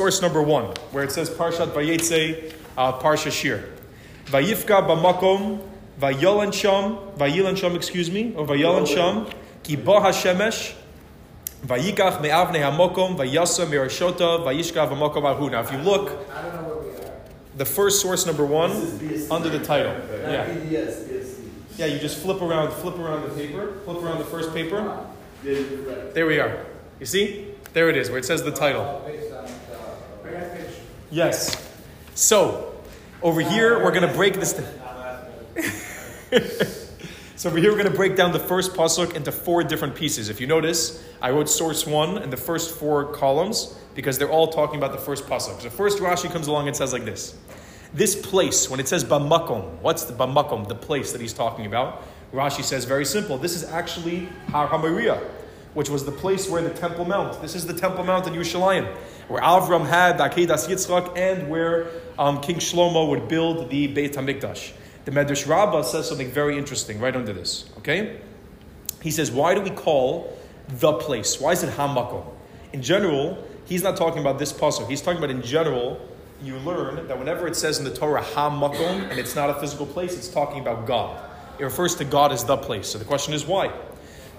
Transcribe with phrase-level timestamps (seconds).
[0.00, 3.68] source number one, where it says Parshat Vayeitzei, uh, Parsha Shir.
[4.28, 5.60] Vayifka b'makom,
[6.00, 9.26] vayolan sham, vayilan sham, excuse me, or vayolan sham,
[9.62, 10.74] ki bo hashemesh,
[11.66, 15.50] vayikach me'avne hamokom, vayasa me'arshota, vayishka v'makom ahu.
[15.50, 17.12] Now, if you look, I don't know where we are.
[17.58, 18.70] the first source number one,
[19.30, 19.92] under the title.
[20.22, 20.48] Yeah.
[21.76, 24.80] Yeah, you just flip around, flip around the paper, flip around the first paper.
[25.44, 26.14] Right.
[26.14, 26.64] There we are.
[26.98, 27.48] You see?
[27.72, 28.82] There it is, where it says the title.
[28.82, 30.19] Uh, Based on, uh, I got page.
[31.10, 31.56] Yes.
[32.14, 32.74] So,
[33.22, 34.52] over here, we're going to break this.
[34.54, 34.66] Down.
[37.40, 40.28] So, over here, we're going to break down the first pasuk into four different pieces.
[40.28, 44.48] If you notice, I wrote source one in the first four columns because they're all
[44.48, 45.62] talking about the first pasuk.
[45.62, 47.38] So, first Rashi comes along and says like this
[47.94, 52.04] This place, when it says bamakom, what's the bamakom, the place that he's talking about?
[52.34, 53.38] Rashi says very simple.
[53.38, 55.26] This is actually Har Hamariah,
[55.74, 57.40] which was the place where the Temple Mount.
[57.40, 58.86] This is the Temple Mount in Yerushalayim,
[59.28, 64.14] where Avram had the Akedas Yitzchak and where um, King Shlomo would build the Beit
[64.14, 64.72] Hamikdash.
[65.04, 67.70] The Medrash Rabbah says something very interesting right under this.
[67.78, 68.20] Okay,
[69.00, 70.36] he says, why do we call
[70.68, 71.40] the place?
[71.40, 72.24] Why is it Hamakom?
[72.72, 74.86] In general, he's not talking about this puzzle.
[74.86, 76.00] He's talking about in general.
[76.42, 79.86] You learn that whenever it says in the Torah Hamakom and it's not a physical
[79.86, 81.22] place, it's talking about God.
[81.58, 82.88] It refers to God as the place.
[82.88, 83.72] So the question is why?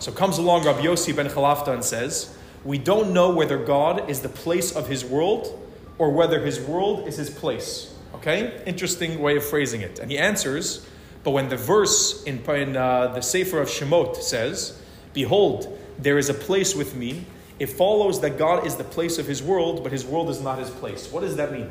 [0.02, 4.22] So comes along Rabbi Yossi ben Chalafta and says, We don't know whether God is
[4.22, 5.64] the place of his world
[6.00, 7.94] or whether his world is his place.
[8.16, 8.64] Okay?
[8.66, 10.00] Interesting way of phrasing it.
[10.00, 10.88] And he answers,
[11.24, 14.82] But when the verse in, in uh, the Sefer of Shemot says,
[15.14, 17.28] Behold, there is a place with me,
[17.60, 20.58] it follows that God is the place of his world, but his world is not
[20.58, 21.12] his place.
[21.12, 21.70] What does that mean?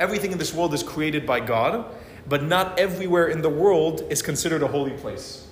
[0.00, 1.84] Everything in this world is created by God,
[2.26, 5.47] but not everywhere in the world is considered a holy place.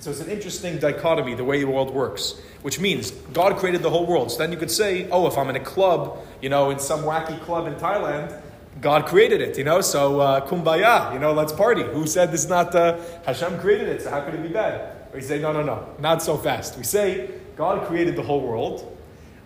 [0.00, 3.90] So it's an interesting dichotomy, the way the world works, which means God created the
[3.90, 4.32] whole world.
[4.32, 7.00] So then you could say, oh, if I'm in a club, you know, in some
[7.00, 8.40] wacky club in Thailand,
[8.80, 11.82] God created it, you know, so uh, kumbaya, you know, let's party.
[11.82, 14.96] Who said this is not, uh, Hashem created it, so how could it be bad?
[15.12, 16.78] Or We say, no, no, no, not so fast.
[16.78, 18.96] We say, God created the whole world,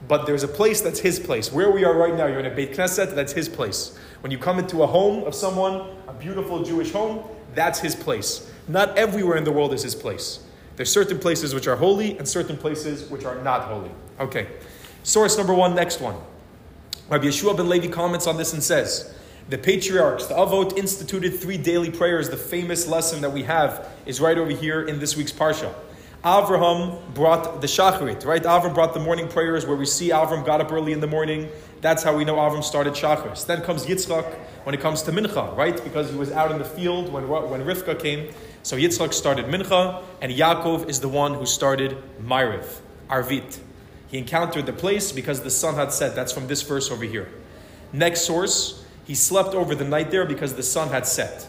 [0.07, 1.51] but there's a place that's his place.
[1.51, 3.99] Where we are right now, you're in a Beit Knesset, that's his place.
[4.21, 7.25] When you come into a home of someone, a beautiful Jewish home,
[7.57, 8.49] that's his place.
[8.69, 10.41] Not everywhere in the world is his place.
[10.77, 13.91] There's certain places which are holy and certain places which are not holy.
[14.21, 14.49] Okay.
[15.03, 16.17] Source number one, next one.
[17.09, 19.15] Rabbi Yeshua ben Levi comments on this and says,
[19.51, 22.31] the patriarchs, the Avot, instituted three daily prayers.
[22.31, 25.73] The famous lesson that we have is right over here in this week's Parsha.
[26.25, 28.43] Avraham brought the Shacharit, right?
[28.43, 31.51] Avram brought the morning prayers where we see Avram got up early in the morning.
[31.83, 33.45] That's how we know Avram started Shacharis.
[33.45, 34.25] Then comes Yitzchak
[34.65, 35.85] when it comes to Mincha, right?
[35.85, 38.33] Because he was out in the field when, when Rivka came.
[38.65, 42.65] So Yitzchak started Mincha, and Yaakov is the one who started Maariv,
[43.11, 43.59] Arvit.
[44.09, 46.15] He encountered the place because the sun had set.
[46.15, 47.29] That's from this verse over here.
[47.93, 51.47] Next source, he slept over the night there because the sun had set.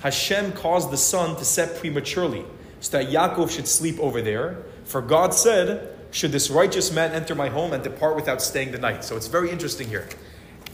[0.00, 2.46] Hashem caused the sun to set prematurely
[2.80, 4.62] so that Yaakov should sleep over there.
[4.84, 8.78] For God said, Should this righteous man enter my home and depart without staying the
[8.78, 9.04] night?
[9.04, 10.08] So it's very interesting here.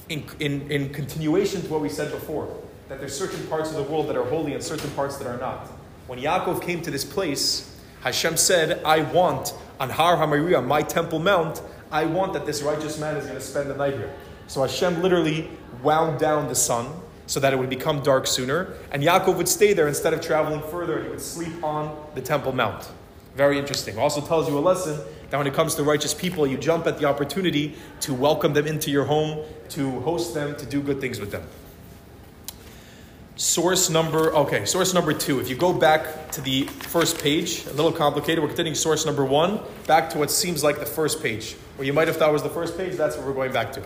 [0.09, 3.83] In, in, in continuation to what we said before, that there's certain parts of the
[3.83, 5.80] world that are holy and certain parts that are not.
[6.07, 11.19] When Yaakov came to this place, Hashem said, I want on Har Hamariah, my temple
[11.19, 11.63] mount,
[11.93, 14.13] I want that this righteous man is going to spend the night here.
[14.47, 15.51] So Hashem literally
[15.83, 16.93] wound down the sun
[17.27, 20.63] so that it would become dark sooner, and Yaakov would stay there instead of traveling
[20.63, 22.91] further, and he would sleep on the Temple Mount.
[23.37, 23.99] Very interesting.
[23.99, 24.99] Also tells you a lesson
[25.31, 28.67] that when it comes to righteous people, you jump at the opportunity to welcome them
[28.67, 31.45] into your home, to host them, to do good things with them.
[33.37, 35.41] Source number, okay, source number two.
[35.41, 39.25] If you go back to the first page, a little complicated, we're continuing source number
[39.25, 41.57] one, back to what seems like the first page.
[41.79, 43.83] Or you might have thought was the first page, that's what we're going back to.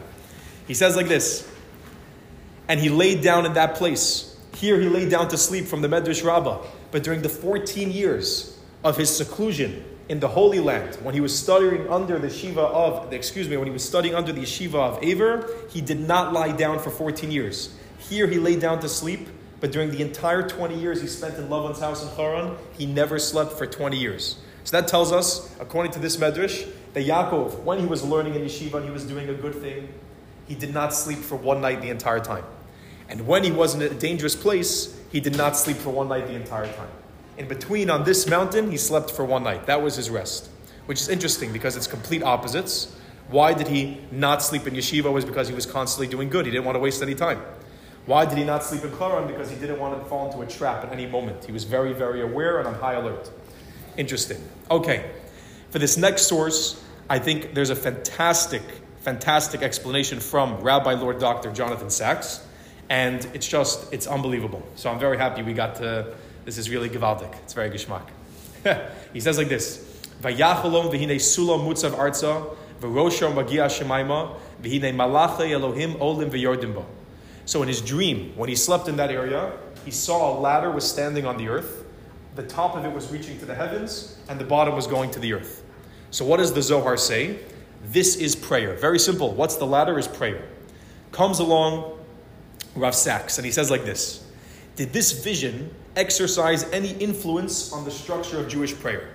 [0.67, 1.49] He says like this,
[2.69, 4.37] and he laid down in that place.
[4.57, 6.67] Here he laid down to sleep from the Medrash Rabbah.
[6.91, 11.37] But during the 14 years of his seclusion in the Holy Land, when he was
[11.37, 14.75] studying under the Shiva of, the excuse me, when he was studying under the Yeshiva
[14.75, 17.75] of Aver, he did not lie down for 14 years.
[18.09, 19.29] Here he lay down to sleep,
[19.61, 23.19] but during the entire 20 years he spent in Lavan's house in Haran, he never
[23.19, 24.37] slept for 20 years.
[24.65, 28.43] So that tells us, according to this Medrash, that Yaakov, when he was learning in
[28.43, 29.89] Yeshiva and he was doing a good thing,
[30.47, 32.45] he did not sleep for one night the entire time.
[33.09, 36.27] And when he was in a dangerous place, he did not sleep for one night
[36.27, 36.89] the entire time.
[37.37, 39.67] In between, on this mountain, he slept for one night.
[39.67, 40.51] That was his rest.
[40.87, 42.95] Which is interesting because it's complete opposites.
[43.29, 45.13] Why did he not sleep in yeshiva?
[45.13, 46.47] Was because he was constantly doing good.
[46.47, 47.41] He didn't want to waste any time.
[48.07, 49.27] Why did he not sleep in Haran?
[49.27, 51.45] Because he didn't want to fall into a trap at any moment.
[51.45, 53.31] He was very, very aware and on high alert.
[53.97, 54.43] Interesting.
[54.71, 55.11] Okay.
[55.71, 58.63] For this next source, I think there's a fantastic
[59.05, 61.53] fantastic explanation from Rabbi Lord Dr.
[61.53, 62.43] Jonathan Sacks,
[62.89, 64.67] and it's just, it's unbelievable.
[64.77, 66.15] So I'm very happy we got to,
[66.47, 67.31] this is really gewaltig.
[67.43, 68.09] It's very geschmack.
[69.13, 69.77] he says like this,
[70.23, 76.87] Vayachalom v'hine sulam mutzav arza, v'rosham magia shemaima, v'hine malachei Elohim olim v'yordim bo.
[77.47, 79.53] So in his dream, when he slept in that area,
[79.85, 81.85] he saw a ladder was standing on the earth.
[82.37, 85.21] The top of it was reaching to the heavens, and the bottom was going to
[85.21, 85.63] the earth.
[86.11, 87.39] So what does the Zohar say?
[87.85, 88.75] This is prayer.
[88.75, 89.33] Very simple.
[89.33, 89.99] What's the ladder?
[89.99, 90.49] Is prayer.
[91.13, 91.99] Comes along
[92.75, 94.27] Rav Sacks, and he says like this
[94.77, 99.11] Did this vision exercise any influence on the structure of Jewish prayer?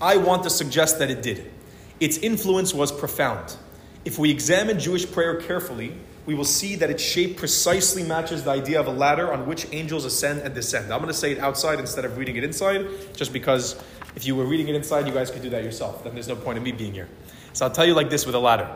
[0.00, 1.50] I want to suggest that it did.
[1.98, 3.56] Its influence was profound.
[4.04, 5.94] If we examine Jewish prayer carefully,
[6.30, 9.66] we will see that its shape precisely matches the idea of a ladder on which
[9.72, 10.92] angels ascend and descend.
[10.92, 12.86] I'm going to say it outside instead of reading it inside,
[13.16, 13.74] just because
[14.14, 16.04] if you were reading it inside, you guys could do that yourself.
[16.04, 17.08] Then there's no point in me being here.
[17.52, 18.70] So I'll tell you like this with a ladder.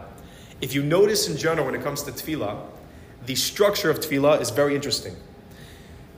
[0.61, 2.61] If you notice in general when it comes to tefillah,
[3.25, 5.15] the structure of tefillah is very interesting.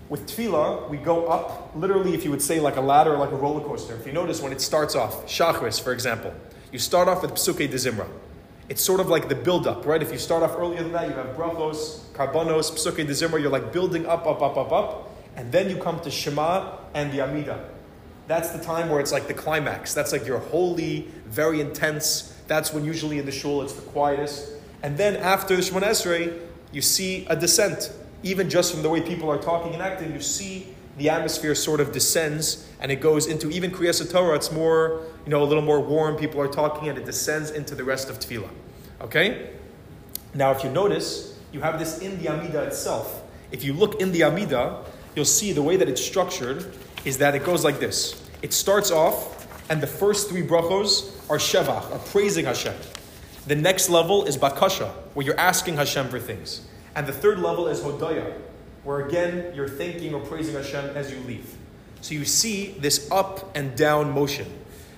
[0.09, 3.33] With tefillah, we go up, literally, if you would say like a ladder or like
[3.33, 3.95] a roller coaster.
[3.95, 6.33] If you notice when it starts off, Shachris, for example,
[6.73, 8.09] you start off with Psuke de Zimra.
[8.69, 10.03] It's sort of like the build up, right?
[10.03, 13.51] If you start off earlier than that, you have brachos, karbonos, psuke de zimra, you're
[13.51, 15.11] like building up, up, up, up, up.
[15.37, 17.69] And then you come to Shema and the Amida.
[18.27, 19.95] That's the time where it's like the climax.
[19.95, 22.35] That's like your holy, very intense.
[22.49, 24.51] That's when usually in the shul it's the quietest.
[24.83, 26.37] And then after the Shemon Esrei,
[26.73, 27.93] you see a descent.
[28.23, 31.81] Even just from the way people are talking and acting, you see the atmosphere sort
[31.81, 34.37] of descends and it goes into even Kriyas Torah.
[34.37, 36.17] It's more, you know, a little more warm.
[36.17, 38.51] People are talking and it descends into the rest of Tefillah.
[39.01, 39.51] Okay?
[40.35, 43.23] Now, if you notice, you have this in the Amida itself.
[43.51, 44.83] If you look in the Amida,
[45.15, 46.73] you'll see the way that it's structured
[47.05, 48.23] is that it goes like this.
[48.43, 52.75] It starts off, and the first three brachos are Shevach, are praising Hashem.
[53.47, 56.67] The next level is Bakasha, where you're asking Hashem for things.
[56.95, 58.35] And the third level is Hodaya,
[58.87, 61.57] where again you're thanking or praising Hashem as you leave.
[62.03, 64.47] So you see this up and down motion.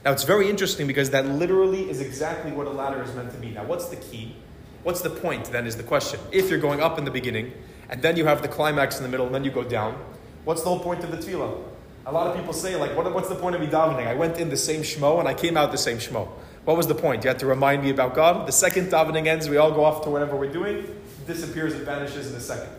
[0.05, 3.39] Now it's very interesting because that literally is exactly what a ladder is meant to
[3.39, 3.49] be.
[3.51, 4.37] Now, what's the key?
[4.83, 6.21] What's the point then is the question.
[6.31, 7.55] If you're going up in the beginning,
[7.89, 9.99] and then you have the climax in the middle, and then you go down,
[10.45, 11.63] what's the whole point of the tefillah?
[12.05, 14.07] A lot of people say, like, what, what's the point of me davening?
[14.07, 16.29] I went in the same shmo and I came out the same shmo.
[16.65, 17.25] What was the point?
[17.25, 18.47] You had to remind me about God.
[18.47, 20.87] The second davening ends, we all go off to whatever we're doing,
[21.27, 22.71] disappears, it vanishes in a second.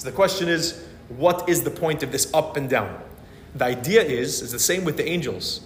[0.00, 3.02] So the question is, what is the point of this up and down?
[3.54, 5.60] The idea is, is the same with the angels,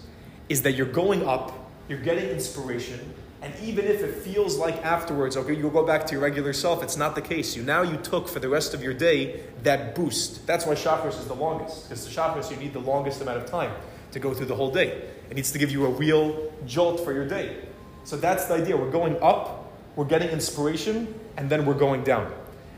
[0.49, 5.37] is that you're going up, you're getting inspiration, and even if it feels like afterwards,
[5.37, 7.55] okay, you'll go back to your regular self, it's not the case.
[7.55, 10.45] You now you took for the rest of your day that boost.
[10.49, 13.47] That's why Shacharis is the longest, because the Shacharis you need the longest amount of
[13.47, 13.71] time
[14.11, 15.01] to go through the whole day.
[15.31, 17.59] It needs to give you a real jolt for your day.
[18.03, 18.77] So that's the idea.
[18.77, 22.35] We're going up, we're getting inspiration, and then we're going down.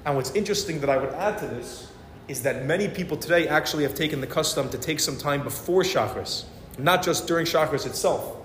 [0.06, 1.92] And what's interesting that I would add to this
[2.28, 5.82] is that many people today actually have taken the custom to take some time before
[5.82, 6.44] Shacharis,
[6.78, 8.36] not just during Shacharis itself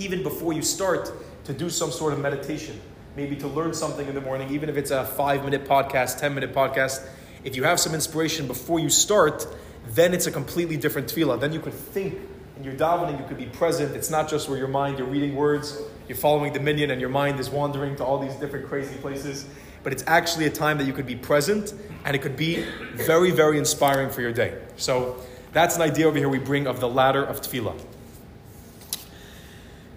[0.00, 1.12] even before you start
[1.44, 2.80] to do some sort of meditation,
[3.16, 6.34] maybe to learn something in the morning, even if it's a five minute podcast, 10
[6.34, 7.06] minute podcast.
[7.44, 9.46] If you have some inspiration before you start,
[9.88, 11.40] then it's a completely different tefillah.
[11.40, 12.18] Then you could think
[12.56, 13.96] in your davening, you could be present.
[13.96, 17.10] It's not just where your mind, you're reading words, you're following the minyan, and your
[17.10, 19.46] mind is wandering to all these different crazy places.
[19.82, 21.72] But it's actually a time that you could be present,
[22.04, 24.58] and it could be very, very inspiring for your day.
[24.76, 25.16] So
[25.52, 27.78] that's an idea over here we bring of the ladder of tefillah.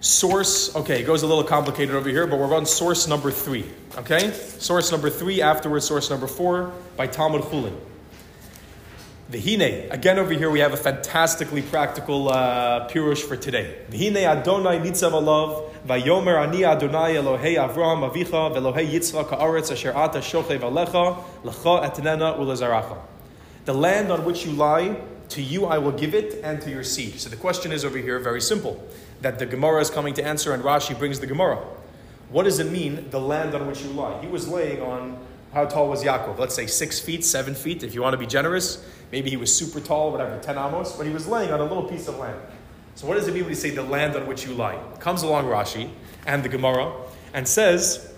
[0.00, 3.64] Source, okay, it goes a little complicated over here, but we're on source number three.
[3.96, 4.32] Okay?
[4.32, 7.74] Source number three, afterwards, source number four by Talmud Chulin.
[9.30, 13.74] Vihine, again over here we have a fantastically practical uh, pirush for today.
[13.90, 20.18] Vihine Adonai nitzav alav, vayomer ani Adonai Elohei Avraham avicha, velohei Yitzchak haaretz asher ata
[20.18, 22.98] shochev alecha, lecha etnena ulezaracha.
[23.64, 25.00] The land on which you lie,
[25.30, 27.18] to you I will give it, and to your seed.
[27.18, 28.86] So the question is over here very simple,
[29.22, 31.64] that the Gemara is coming to answer, and Rashi brings the Gemara.
[32.28, 34.20] What does it mean, the land on which you lie?
[34.20, 35.16] He was laying on,
[35.54, 36.36] how tall was Yaakov?
[36.36, 38.84] Let's say six feet, seven feet, if you want to be generous.
[39.12, 41.84] Maybe he was super tall, whatever, 10 amos, but he was laying on a little
[41.84, 42.40] piece of land.
[42.96, 44.80] So what does it mean when you say the land on which you lie?
[44.98, 45.90] Comes along Rashi
[46.26, 46.92] and the Gemara
[47.32, 48.12] and says,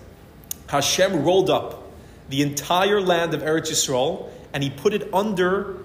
[0.69, 1.83] Hashem rolled up
[2.29, 5.77] the entire land of Eretz Yisrael and he put it under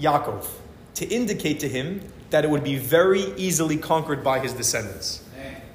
[0.00, 0.46] Yaakov
[0.94, 5.22] to indicate to him that it would be very easily conquered by his descendants.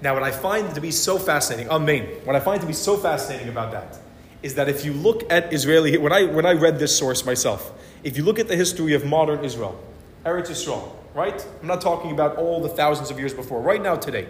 [0.01, 2.97] Now, what I find to be so fascinating, amen, what I find to be so
[2.97, 3.99] fascinating about that
[4.43, 7.71] is that if you look at Israeli, when I, when I read this source myself,
[8.03, 9.81] if you look at the history of modern Israel,
[10.25, 11.45] Eretz Israel, right?
[11.61, 14.27] I'm not talking about all the thousands of years before, right now, today.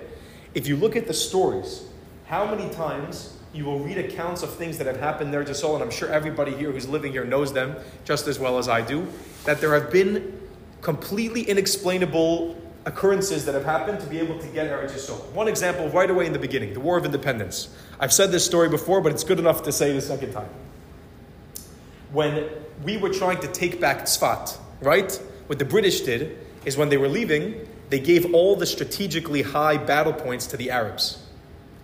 [0.54, 1.84] If you look at the stories,
[2.28, 5.76] how many times You will read accounts of things that have happened there to Seoul,
[5.76, 8.82] and I'm sure everybody here who's living here knows them just as well as I
[8.82, 9.08] do.
[9.46, 10.40] That there have been
[10.82, 15.32] completely inexplainable occurrences that have happened to be able to get Eretz Yisrael.
[15.32, 17.70] One example right away in the beginning, the War of Independence.
[18.00, 20.50] I've said this story before, but it's good enough to say it a second time.
[22.12, 22.50] When
[22.84, 25.12] we were trying to take back Tzfat, right?
[25.48, 29.78] What the British did is when they were leaving, they gave all the strategically high
[29.78, 31.24] battle points to the Arabs.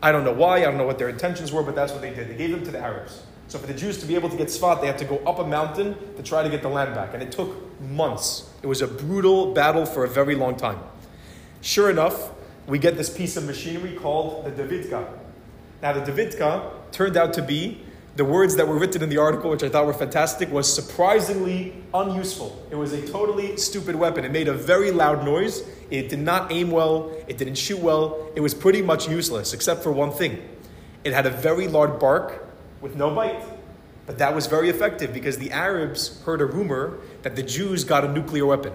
[0.02, 2.14] I don't know why, I don't know what their intentions were, but that's what they
[2.14, 2.30] did.
[2.30, 3.22] They gave them to the Arabs.
[3.50, 5.40] So for the Jews to be able to get Tzfat, they had to go up
[5.40, 7.16] a mountain to try to get the land back.
[7.16, 8.48] And it took months.
[8.62, 10.80] It was a brutal battle for a very long time.
[11.62, 12.30] Sure enough,
[12.68, 15.12] we get this piece of machinery called the Davidka.
[15.82, 17.82] Now, the Davidka turned out to be
[18.18, 21.74] the words that were written in the article, which I thought were fantastic, was surprisingly
[21.92, 22.68] unuseful.
[22.70, 24.26] It was a totally stupid weapon.
[24.26, 25.64] It made a very loud noise.
[25.90, 27.12] It did not aim well.
[27.28, 28.30] It didn't shoot well.
[28.36, 30.48] It was pretty much useless, except for one thing.
[31.04, 32.46] It had a very large bark
[32.82, 33.44] with no bite.
[34.06, 38.04] But that was very effective because the Arabs heard a rumor that the Jews got
[38.04, 38.74] a nuclear weapon.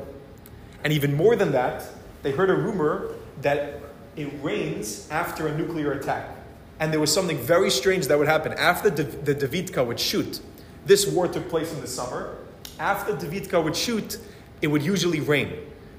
[0.84, 1.84] And even more than that,
[2.23, 3.80] they heard a rumor that
[4.16, 6.30] it rains after a nuclear attack.
[6.78, 8.52] And there was something very strange that would happen.
[8.52, 10.40] After the, Davidka would shoot,
[10.87, 12.37] this war took place in the summer.
[12.78, 14.18] After Davidka would shoot,
[14.61, 15.52] it would usually rain.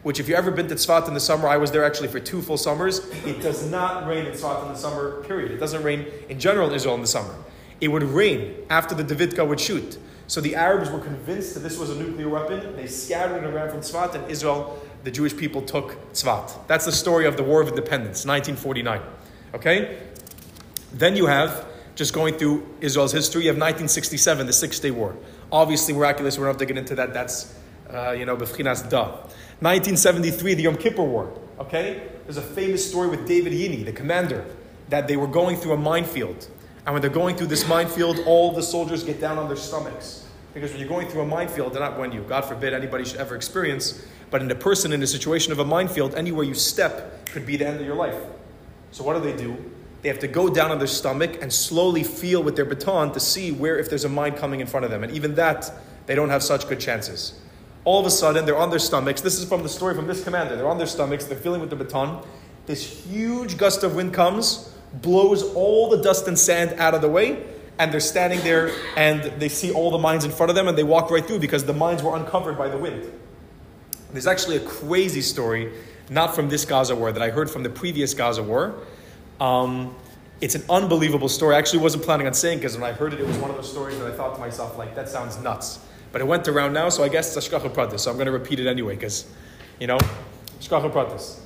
[0.03, 2.19] Which, if you've ever been to Tzfat in the summer, I was there actually for
[2.19, 2.99] two full summers.
[3.25, 5.51] It does not rain in Tzfat in the summer, period.
[5.51, 7.33] It doesn't rain in general in Israel in the summer.
[7.81, 9.97] It would rain after the Davidka would shoot.
[10.27, 12.75] So the Arabs were convinced that this was a nuclear weapon.
[12.75, 16.67] They scattered and ran from Tzfat, and Israel, the Jewish people, took Tzfat.
[16.67, 19.01] That's the story of the War of Independence, 1949.
[19.53, 19.99] Okay?
[20.93, 25.15] Then you have, just going through Israel's history, you have 1967, the Six Day War.
[25.51, 27.13] Obviously miraculous, we don't have to get into that.
[27.13, 27.53] That's,
[27.93, 29.11] uh, you know, Befchinas Da.
[29.59, 31.39] 1973, the Yom Kippur War.
[31.59, 32.01] Okay?
[32.23, 34.43] There's a famous story with David Yini, the commander,
[34.89, 36.47] that they were going through a minefield.
[36.85, 40.25] And when they're going through this minefield, all the soldiers get down on their stomachs.
[40.53, 43.19] Because when you're going through a minefield, they're not when you, God forbid, anybody should
[43.19, 47.25] ever experience, but in a person in a situation of a minefield, anywhere you step
[47.27, 48.15] could be the end of your life.
[48.91, 49.57] So what do they do?
[50.01, 53.19] They have to go down on their stomach and slowly feel with their baton to
[53.19, 55.03] see where if there's a mine coming in front of them.
[55.03, 55.71] And even that,
[56.05, 57.33] they don't have such good chances.
[57.83, 59.21] All of a sudden, they're on their stomachs.
[59.21, 60.55] This is from the story from this commander.
[60.55, 62.23] They're on their stomachs, they're feeling with the baton.
[62.67, 67.09] This huge gust of wind comes, blows all the dust and sand out of the
[67.09, 67.43] way,
[67.77, 70.77] and they're standing there and they see all the mines in front of them and
[70.77, 73.11] they walk right through because the mines were uncovered by the wind.
[74.11, 75.73] There's actually a crazy story,
[76.09, 78.75] not from this Gaza war, that I heard from the previous Gaza war.
[79.41, 79.93] Um,
[80.39, 81.55] it's an unbelievable story.
[81.55, 83.55] I actually wasn't planning on saying because when I heard it, it was one of
[83.57, 85.79] those stories that I thought to myself, like, that sounds nuts.
[86.11, 88.31] But it went around now, so I guess it's Hashgacha Pratis, so I'm going to
[88.31, 89.27] repeat it anyway because,
[89.79, 89.97] you know,
[90.59, 91.39] Hashgacha Pratis.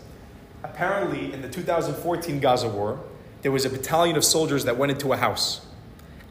[0.64, 3.00] Apparently, in the 2014 Gaza war,
[3.42, 5.66] there was a battalion of soldiers that went into a house.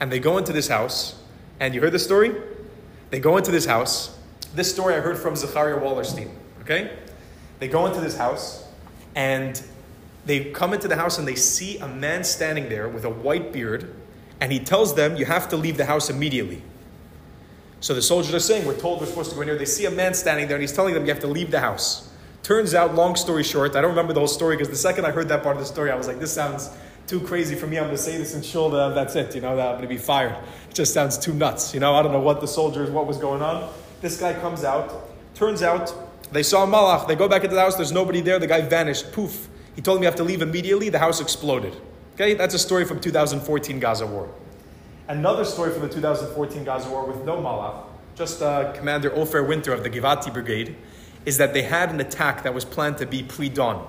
[0.00, 1.20] And they go into this house,
[1.58, 2.34] and you heard the story?
[3.10, 4.16] They go into this house.
[4.54, 6.30] This story I heard from Zachariah Wallerstein,
[6.62, 6.96] okay?
[7.58, 8.66] They go into this house,
[9.14, 9.60] and
[10.28, 13.52] they come into the house and they see a man standing there with a white
[13.52, 13.94] beard,
[14.40, 16.62] and he tells them, You have to leave the house immediately.
[17.80, 19.56] So the soldiers are saying, We're told we're supposed to go in here.
[19.56, 21.60] They see a man standing there, and he's telling them, You have to leave the
[21.60, 22.10] house.
[22.42, 25.10] Turns out, long story short, I don't remember the whole story because the second I
[25.10, 26.70] heard that part of the story, I was like, This sounds
[27.08, 27.78] too crazy for me.
[27.78, 28.70] I'm going to say this in shul.
[28.70, 29.34] That, that's it.
[29.34, 30.36] You know, that I'm going to be fired.
[30.68, 31.74] It just sounds too nuts.
[31.74, 33.72] You know, I don't know what the soldiers, what was going on.
[34.00, 35.08] This guy comes out.
[35.34, 35.92] Turns out
[36.30, 37.08] they saw malach.
[37.08, 37.76] They go back into the house.
[37.76, 38.38] There's nobody there.
[38.38, 39.12] The guy vanished.
[39.12, 39.48] Poof.
[39.74, 40.88] He told them you have to leave immediately.
[40.88, 41.74] The house exploded.
[42.14, 44.28] Okay, that's a story from 2014 Gaza war.
[45.06, 47.84] Another story from the 2014 Gaza war with no malach,
[48.14, 50.76] just uh, Commander Ofer Winter of the Givati Brigade,
[51.24, 53.88] is that they had an attack that was planned to be pre-dawn.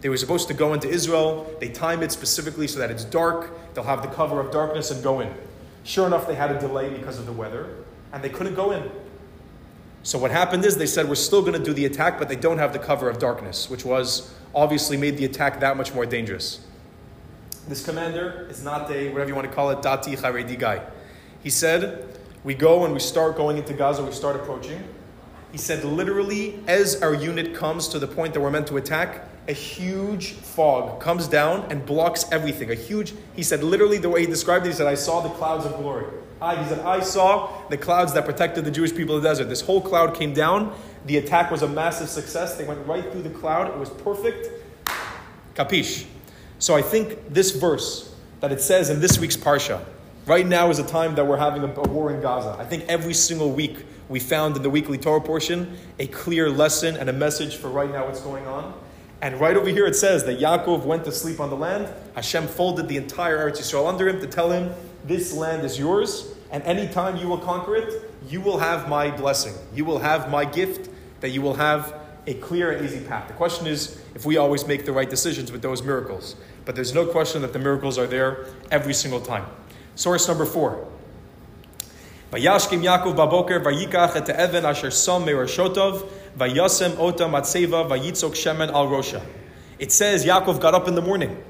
[0.00, 1.52] They were supposed to go into Israel.
[1.60, 3.74] They time it specifically so that it's dark.
[3.74, 5.34] They'll have the cover of darkness and go in.
[5.82, 7.74] Sure enough, they had a delay because of the weather,
[8.12, 8.90] and they couldn't go in.
[10.02, 12.36] So what happened is they said we're still going to do the attack, but they
[12.36, 16.06] don't have the cover of darkness, which was obviously made the attack that much more
[16.06, 16.60] dangerous.
[17.66, 20.82] This commander is not a whatever you want to call it, dati charedi guy.
[21.42, 22.06] He said,
[22.44, 24.02] "We go and we start going into Gaza.
[24.02, 24.82] We start approaching."
[25.52, 29.24] He said, literally, as our unit comes to the point that we're meant to attack,
[29.48, 32.70] a huge fog comes down and blocks everything.
[32.70, 35.30] A huge, he said, literally, the way he described it, he said, I saw the
[35.30, 36.06] clouds of glory.
[36.40, 39.48] I, he said, I saw the clouds that protected the Jewish people of the desert.
[39.48, 40.76] This whole cloud came down.
[41.06, 42.56] The attack was a massive success.
[42.56, 43.68] They went right through the cloud.
[43.68, 44.50] It was perfect.
[45.54, 46.06] Capiche.
[46.58, 49.82] So I think this verse that it says in this week's Parsha,
[50.26, 52.54] right now is a time that we're having a, a war in Gaza.
[52.58, 56.96] I think every single week we found in the weekly Torah portion a clear lesson
[56.96, 58.74] and a message for right now what's going on.
[59.20, 61.92] And right over here it says that Yaakov went to sleep on the land.
[62.14, 64.72] Hashem folded the entire Eretz Yisrael under him to tell him,
[65.04, 69.54] this land is yours, and anytime you will conquer it, you will have my blessing.
[69.74, 71.94] You will have my gift, that you will have
[72.26, 73.26] a clear and easy path.
[73.26, 76.36] The question is if we always make the right decisions with those miracles.
[76.64, 79.46] But there's no question that the miracles are there every single time.
[79.94, 80.86] Source number four.
[82.30, 84.90] Vayashkim Yaakov baboker vayikach et even asher
[86.38, 89.22] vayasem ota matseva vayitzok shemen al rosha.
[89.78, 91.42] It says Yaakov got up in the morning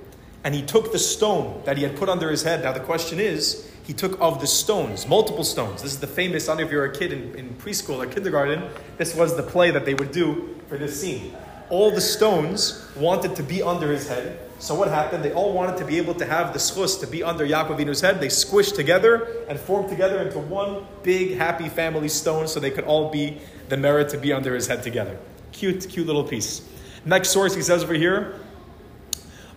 [0.44, 2.62] and he took the stone that he had put under his head.
[2.62, 5.82] Now the question is, he took of the stones, multiple stones.
[5.82, 8.06] This is the famous, I don't know if you're a kid in, in preschool or
[8.06, 11.34] kindergarten, this was the play that they would do for this scene.
[11.70, 14.47] All the stones wanted to be under his head.
[14.60, 15.24] So what happened?
[15.24, 18.20] They all wanted to be able to have the schus to be under Yaakovinu's head.
[18.20, 22.84] They squished together and formed together into one big happy family stone so they could
[22.84, 23.38] all be
[23.68, 25.16] the merit to be under his head together.
[25.52, 26.68] Cute, cute little piece.
[27.04, 28.40] Next source he says over here,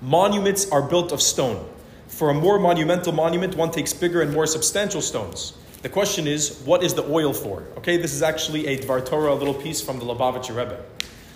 [0.01, 1.67] monuments are built of stone.
[2.07, 5.53] For a more monumental monument, one takes bigger and more substantial stones.
[5.81, 7.63] The question is, what is the oil for?
[7.77, 10.79] Okay, this is actually a Dvar Torah, little piece from the Lubavitcher Rebbe.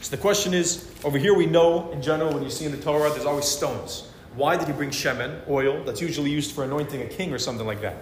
[0.06, 2.78] So the question is, over here we know in general when you see in the
[2.78, 4.08] Torah there's always stones.
[4.36, 7.66] Why did he bring shemen, oil, that's usually used for anointing a king or something
[7.66, 7.98] like that?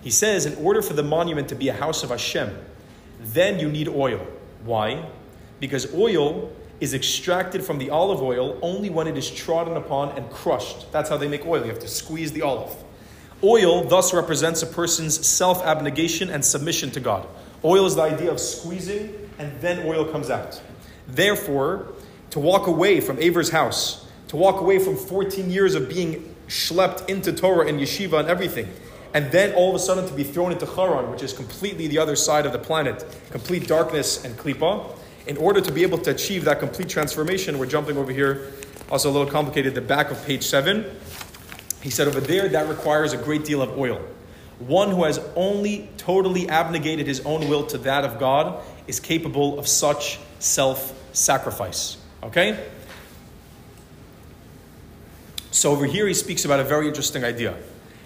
[0.00, 2.56] He says, in order for the monument to be a house of Hashem,
[3.20, 4.26] then you need oil.
[4.64, 5.06] Why?
[5.60, 10.30] Because oil is extracted from the olive oil only when it is trodden upon and
[10.30, 10.90] crushed.
[10.90, 11.60] That's how they make oil.
[11.60, 12.74] You have to squeeze the olive.
[13.44, 17.28] Oil thus represents a person's self abnegation and submission to God.
[17.62, 20.58] Oil is the idea of squeezing and then oil comes out.
[21.08, 21.92] Therefore,
[22.30, 27.08] to walk away from Aver's house, to walk away from 14 years of being schlepped
[27.08, 28.68] into Torah and yeshiva and everything,
[29.14, 31.98] and then all of a sudden to be thrown into Haran, which is completely the
[31.98, 34.96] other side of the planet, complete darkness and klipa.
[35.26, 38.52] In order to be able to achieve that complete transformation, we're jumping over here,
[38.90, 40.84] also a little complicated, the back of page 7.
[41.82, 44.00] He said over there that requires a great deal of oil.
[44.58, 49.58] One who has only totally abnegated his own will to that of God is capable
[49.58, 51.96] of such self sacrifice.
[52.22, 52.58] Okay?
[55.50, 57.56] So over here he speaks about a very interesting idea.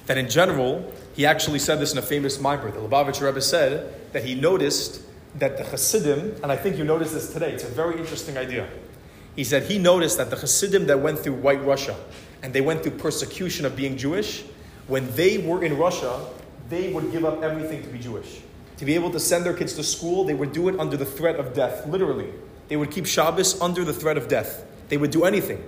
[0.07, 2.71] That in general, he actually said this in a famous Mimer.
[2.71, 5.03] The Lubavitcher Rebbe said that he noticed
[5.37, 8.69] that the Hasidim, and I think you noticed this today, it's a very interesting idea.
[9.35, 11.97] He said he noticed that the Hasidim that went through White Russia
[12.43, 14.45] and they went through persecution of being Jewish,
[14.87, 16.25] when they were in Russia,
[16.69, 18.41] they would give up everything to be Jewish.
[18.79, 21.05] To be able to send their kids to school, they would do it under the
[21.07, 22.33] threat of death, literally.
[22.69, 24.65] They would keep Shabbos under the threat of death.
[24.89, 25.65] They would do anything.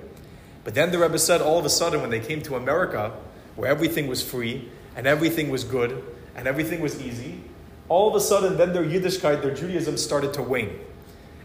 [0.64, 3.12] But then the Rebbe said all of a sudden when they came to America,
[3.56, 6.04] where everything was free and everything was good
[6.36, 7.40] and everything was easy,
[7.88, 10.78] all of a sudden then their Yiddishkeit, their Judaism started to wane.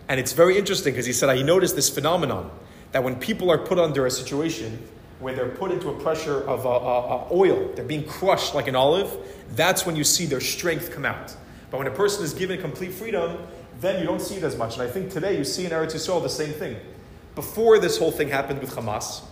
[0.10, 2.52] And it's very interesting because he said, I noticed this phenomenon
[2.92, 4.86] that when people are put under a situation
[5.20, 8.76] where they're put into a pressure of uh, uh, oil, they're being crushed like an
[8.76, 9.16] olive,
[9.56, 11.34] that's when you see their strength come out.
[11.74, 13.36] But when a person is given complete freedom,
[13.82, 14.78] then you don't see it as much.
[14.78, 16.78] And I think today you see in Eretz Yisrael the same thing.
[17.34, 19.24] Before this whole thing happened with Hamas,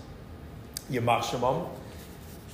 [0.89, 1.69] Yamach Shemam,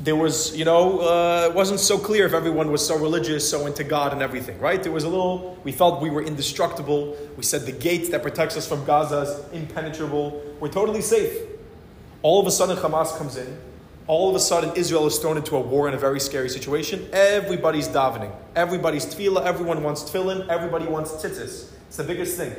[0.02, 3.66] there was, you know, uh, it wasn't so clear if everyone was so religious, so
[3.66, 4.84] into God and everything, right?
[4.84, 7.16] There was a little, we felt we were indestructible.
[7.38, 10.44] We said the gate that protects us from Gaza is impenetrable.
[10.60, 11.34] We're totally safe.
[12.24, 13.58] All of a sudden, Hamas comes in.
[14.08, 17.10] All of a sudden, Israel is thrown into a war in a very scary situation.
[17.12, 18.34] Everybody's davening.
[18.56, 19.44] Everybody's tefillah.
[19.46, 20.48] Everyone wants tefillin.
[20.48, 21.72] Everybody wants tzitzis.
[21.88, 22.56] It's the biggest thing.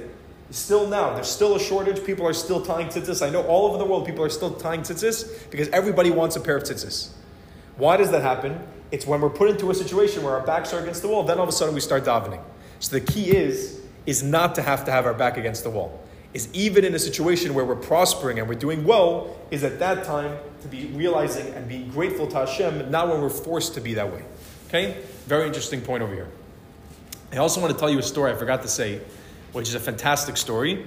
[0.51, 2.05] Still now, there's still a shortage.
[2.05, 3.27] People are still tying tzitzis.
[3.27, 6.41] I know all over the world people are still tying tzitzis because everybody wants a
[6.41, 7.11] pair of tzitzis.
[7.77, 8.61] Why does that happen?
[8.91, 11.39] It's when we're put into a situation where our backs are against the wall, then
[11.39, 12.43] all of a sudden we start davening.
[12.81, 15.99] So the key is, is not to have to have our back against the wall.
[16.35, 20.05] Is even in a situation where we're prospering and we're doing well, is at that
[20.05, 23.95] time to be realizing and being grateful to Hashem, not when we're forced to be
[23.95, 24.25] that way.
[24.69, 25.03] Okay?
[25.27, 26.29] Very interesting point over here.
[27.33, 29.01] I also want to tell you a story I forgot to say,
[29.53, 30.87] which is a fantastic story.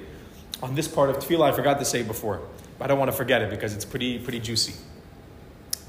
[0.62, 2.42] On this part of Tefillah, I forgot to say before,
[2.78, 4.74] but I don't want to forget it because it's pretty, pretty juicy.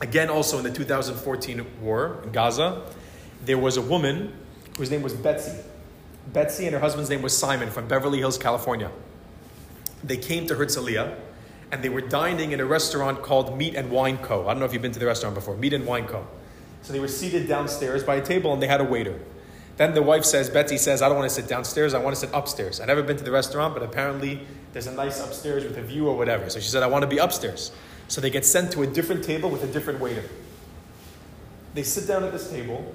[0.00, 2.82] Again, also in the 2014 war in Gaza,
[3.44, 4.32] there was a woman
[4.76, 5.56] whose name was Betsy.
[6.32, 8.90] Betsy and her husband's name was Simon from Beverly Hills, California.
[10.04, 11.16] They came to Herzliya
[11.70, 14.42] and they were dining in a restaurant called Meat and Wine Co.
[14.46, 16.26] I don't know if you've been to the restaurant before, Meat and Wine Co.
[16.82, 19.18] So they were seated downstairs by a table and they had a waiter.
[19.76, 22.20] Then the wife says, Betsy says, I don't want to sit downstairs, I want to
[22.20, 22.80] sit upstairs.
[22.80, 26.08] I've never been to the restaurant, but apparently there's a nice upstairs with a view
[26.08, 26.50] or whatever.
[26.50, 27.72] So she said, I want to be upstairs.
[28.08, 30.24] So they get sent to a different table with a different waiter.
[31.72, 32.94] They sit down at this table,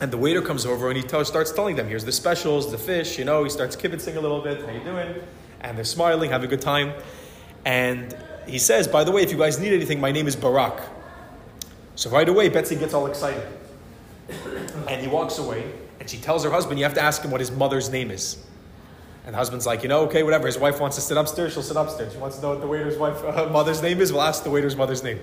[0.00, 3.18] and the waiter comes over and he starts telling them, here's the specials, the fish,
[3.18, 5.16] you know, he starts kibitzing a little bit, how you doing?
[5.64, 6.92] And they're smiling, having a good time.
[7.64, 10.80] And he says, by the way, if you guys need anything, my name is Barak.
[11.96, 13.46] So right away, Betsy gets all excited.
[14.88, 17.40] And he walks away, and she tells her husband, You have to ask him what
[17.40, 18.36] his mother's name is.
[19.24, 20.46] And the husband's like, You know, okay, whatever.
[20.46, 22.12] His wife wants to sit upstairs, she'll sit upstairs.
[22.12, 24.50] She wants to know what the waiter's wife, uh, mother's name is, we'll ask the
[24.50, 25.20] waiter's mother's name.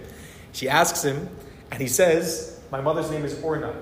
[0.54, 1.30] She asks him,
[1.72, 3.74] and he says, My mother's name is Orna.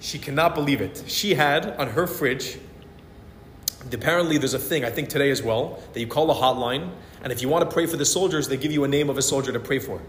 [0.00, 1.04] She cannot believe it.
[1.06, 2.58] She had on her fridge,
[3.92, 6.90] apparently there's a thing, I think today as well, that you call a hotline,
[7.22, 9.18] and if you want to pray for the soldiers, they give you a name of
[9.18, 10.00] a soldier to pray for.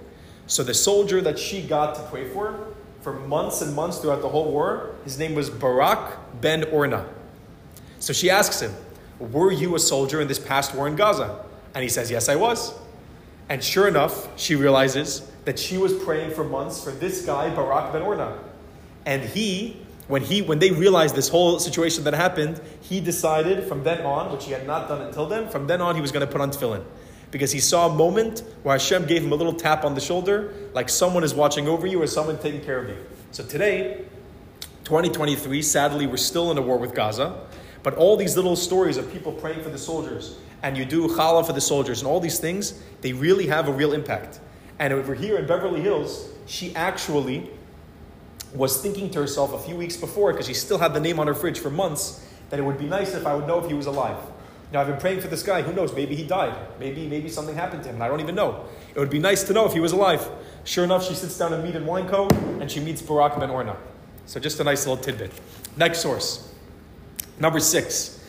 [0.47, 4.29] So the soldier that she got to pray for, for months and months throughout the
[4.29, 7.07] whole war, his name was Barak ben Orna.
[7.99, 8.73] So she asks him,
[9.19, 11.45] Were you a soldier in this past war in Gaza?
[11.73, 12.73] And he says, Yes, I was.
[13.49, 17.91] And sure enough, she realizes that she was praying for months for this guy, Barak
[17.91, 18.37] ben Orna.
[19.05, 19.80] And he,
[20.11, 24.29] when he when they realized this whole situation that happened, he decided from then on,
[24.29, 26.41] which he had not done until then, from then on he was going to put
[26.41, 26.83] on tefillin.
[27.31, 30.53] Because he saw a moment where Hashem gave him a little tap on the shoulder,
[30.73, 32.97] like someone is watching over you or someone taking care of you.
[33.31, 34.03] So today,
[34.83, 37.47] 2023, sadly, we're still in a war with Gaza.
[37.81, 41.47] But all these little stories of people praying for the soldiers, and you do challah
[41.47, 44.41] for the soldiers, and all these things, they really have a real impact.
[44.77, 47.49] And over here in Beverly Hills, she actually
[48.53, 51.27] was thinking to herself a few weeks before, because she still had the name on
[51.27, 53.73] her fridge for months, that it would be nice if I would know if he
[53.73, 54.17] was alive.
[54.71, 55.61] Now I've been praying for this guy.
[55.61, 55.93] Who knows?
[55.93, 56.55] Maybe he died.
[56.79, 58.01] Maybe maybe something happened to him.
[58.01, 58.65] I don't even know.
[58.95, 60.27] It would be nice to know if he was alive.
[60.63, 63.75] Sure enough, she sits down to meet Wine Wineco, and she meets Barak ben Orna.
[64.25, 65.31] So just a nice little tidbit.
[65.75, 66.53] Next source.
[67.39, 68.20] Number six.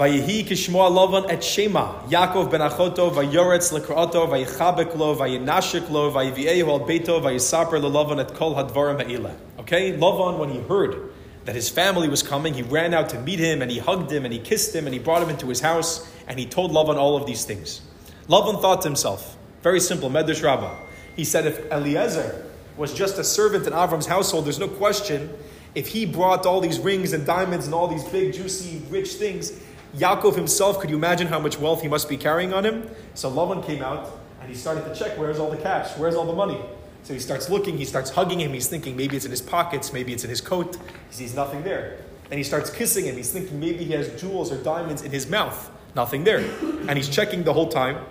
[0.00, 6.68] Vayehi kishmoa lovan et shema Yaakov ben Achoto vayoretz lekraoto vayichabek lo vayinashik lo vayiviehu
[6.68, 9.36] al beito vayisaper lelovan et kol hadvarim ha'ila.
[9.58, 11.12] Okay, Lavan when he heard
[11.44, 14.24] that his family was coming, he ran out to meet him and he hugged him
[14.24, 16.96] and he kissed him and he brought him into his house and he told Lavan
[16.96, 17.82] all of these things.
[18.26, 20.76] Lavan thought to himself, very simple, Medrash Rabbah.
[21.14, 22.46] He said if Eliezer
[22.78, 25.28] was just a servant in Avram's household, there's no question
[25.74, 29.52] if he brought all these rings and diamonds and all these big, juicy, rich things,
[29.96, 32.88] Yaakov himself, could you imagine how much wealth he must be carrying on him?
[33.14, 36.26] So Lavan came out and he started to check where's all the cash, where's all
[36.26, 36.60] the money.
[37.02, 39.92] So he starts looking, he starts hugging him, he's thinking maybe it's in his pockets,
[39.92, 40.76] maybe it's in his coat,
[41.08, 41.98] he sees nothing there.
[42.30, 45.28] And he starts kissing him, he's thinking maybe he has jewels or diamonds in his
[45.28, 46.44] mouth, nothing there.
[46.88, 48.04] And he's checking the whole time.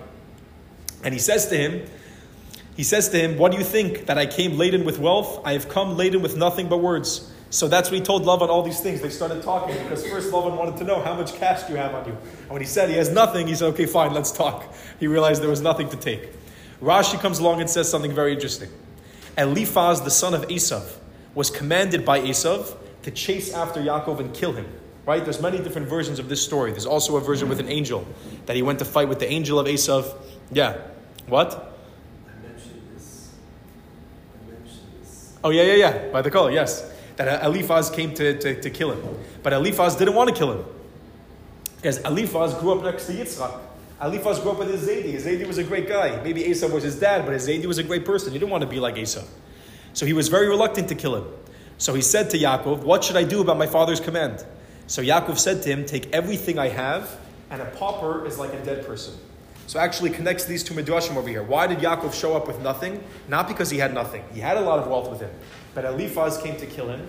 [1.03, 1.87] And he says to him,
[2.75, 4.05] he says to him, What do you think?
[4.05, 5.41] That I came laden with wealth?
[5.45, 7.29] I have come laden with nothing but words.
[7.51, 9.01] So that's when he told Lavan all these things.
[9.01, 11.95] They started talking because first Lavan wanted to know how much cash do you have
[11.95, 12.11] on you.
[12.41, 14.71] And when he said he has nothing, he said, okay, fine, let's talk.
[14.99, 16.29] He realized there was nothing to take.
[16.81, 18.69] Rashi comes along and says something very interesting.
[19.37, 20.97] Eliphaz, the son of Esav,
[21.33, 24.67] was commanded by Esav to chase after Yaakov and kill him.
[25.05, 25.23] Right?
[25.23, 26.69] There's many different versions of this story.
[26.69, 28.05] There's also a version with an angel
[28.45, 30.13] that he went to fight with the angel of Esav.
[30.51, 30.77] Yeah.
[31.25, 31.73] What?
[32.27, 33.31] I mentioned this.
[34.35, 35.33] I mentioned this.
[35.43, 36.11] Oh, yeah, yeah, yeah.
[36.11, 36.88] By the call, yes.
[37.19, 39.03] That Eliphaz came to, to, to kill him.
[39.43, 40.65] But Eliphaz didn't want to kill him.
[41.75, 43.59] Because Eliphaz grew up next to Yitzchak.
[44.01, 44.71] Eliphaz grew up with.
[44.71, 46.23] His Zaidi was a great guy.
[46.23, 48.31] Maybe Esau was his dad, but his Zaidi was a great person.
[48.31, 49.25] He didn't want to be like Esau.
[49.91, 51.25] So he was very reluctant to kill him.
[51.77, 54.45] So he said to Yaakov, What should I do about my father's command?
[54.87, 58.63] So Yaakov said to him, Take everything I have, and a pauper is like a
[58.63, 59.13] dead person.
[59.67, 61.43] So actually connects these two midrashim over here.
[61.43, 63.03] Why did Yaakov show up with nothing?
[63.27, 64.23] Not because he had nothing.
[64.33, 65.31] He had a lot of wealth with him.
[65.73, 67.07] But Eliphaz came to kill him.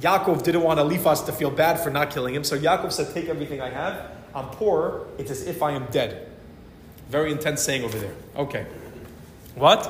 [0.00, 2.44] Yaakov didn't want Eliphaz to feel bad for not killing him.
[2.44, 4.10] So Yaakov said, Take everything I have.
[4.34, 5.06] I'm poor.
[5.18, 6.30] It's as if I am dead.
[7.08, 8.14] Very intense saying over there.
[8.36, 8.66] Okay.
[9.54, 9.86] What?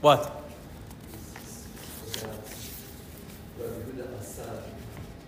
[0.00, 0.20] What?
[3.58, 4.62] Rabbi Yehuda Assad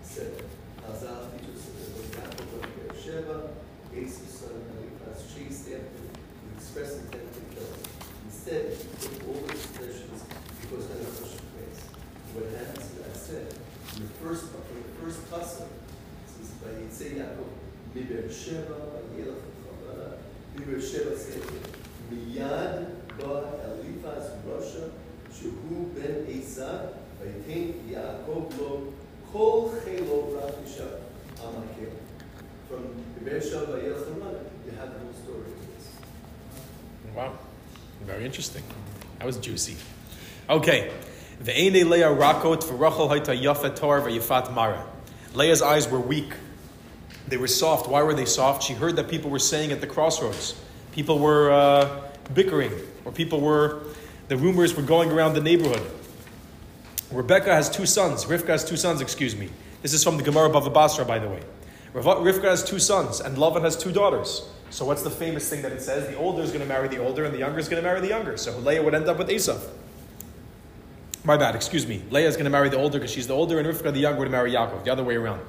[0.01, 0.43] said,
[0.87, 3.49] Hazal teaches that when Yaakov went to Beersheba,
[3.93, 6.15] Esau's son Eliphaz chased after him
[6.45, 7.83] with express intent to kill him.
[8.25, 10.23] Instead, he took all his possessions
[10.61, 11.81] because they were such a place.
[12.33, 13.53] What happens to that said,
[13.97, 17.50] in the first, in the first pasuk, it says, Vayitzei Yaakov,
[17.96, 18.76] מבאר-שבע
[19.14, 20.08] וילך וחברה,
[20.56, 21.58] מבאר-שבע ספר,
[22.10, 22.76] מיד
[23.16, 24.86] בא אליפז רשע,
[25.32, 26.78] שהוא בן עשיו,
[27.20, 28.80] ויתן יעקב לו
[29.32, 30.86] כל חילו רק אישה
[31.38, 31.90] המקל.
[32.70, 32.82] From
[33.22, 34.30] מבאר-שבע וילך וחברה,
[34.66, 35.86] you have the whole story of this.
[37.16, 37.32] Wow.
[38.06, 38.62] Very interesting.
[39.18, 39.76] That was juicy.
[40.50, 40.90] Okay.
[41.43, 42.13] Ve'ene Leah
[44.51, 44.85] mara.
[45.33, 46.33] Leah's eyes were weak.
[47.27, 47.89] They were soft.
[47.89, 48.63] Why were they soft?
[48.63, 50.59] She heard that people were saying at the crossroads.
[50.91, 52.01] People were uh,
[52.33, 52.73] bickering,
[53.05, 53.81] or people were,
[54.27, 55.81] the rumors were going around the neighborhood.
[57.11, 58.25] Rebecca has two sons.
[58.25, 59.49] Rivka has two sons, excuse me.
[59.81, 61.41] This is from the Gemara Bava Basra, by the way.
[61.93, 64.47] Rivka has two sons, and Lavan has two daughters.
[64.69, 66.07] So what's the famous thing that it says?
[66.07, 67.99] The older is going to marry the older, and the younger is going to marry
[67.99, 68.37] the younger.
[68.37, 69.61] So Leah would end up with Esav.
[71.23, 72.01] My bad, excuse me.
[72.09, 74.19] Leah is going to marry the older because she's the older, and Rivka, the younger,
[74.19, 74.83] would marry Yaakov.
[74.83, 75.41] The other way around.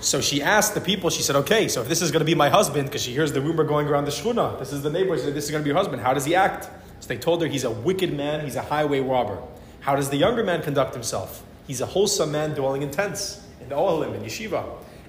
[0.00, 2.34] So she asked the people, she said, okay, so if this is going to be
[2.34, 5.16] my husband, because she hears the rumor going around the shchuna, this is the neighbor,
[5.16, 6.68] she said, this is going to be your husband, how does he act?
[7.00, 9.40] So they told her he's a wicked man, he's a highway robber.
[9.80, 11.44] How does the younger man conduct himself?
[11.66, 14.64] He's a wholesome man dwelling in tents, in the Ohalim, in yeshiva.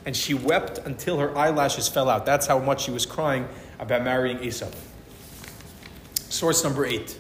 [0.06, 2.26] And she wept until her eyelashes fell out.
[2.26, 3.48] That's how much she was crying
[3.80, 4.70] about marrying Esau.
[6.16, 7.18] Source number eight.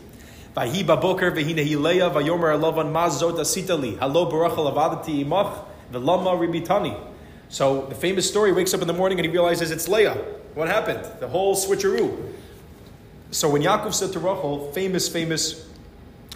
[2.53, 6.99] Alavan ma zot asita li halo barachal avadati imach v'lama ribitani.
[7.49, 10.15] So the famous story wakes up in the morning and he realizes it's Leah.
[10.53, 11.03] What happened?
[11.19, 12.33] The whole switcheroo.
[13.31, 15.67] So when Yaakov said to Rachel, famous, famous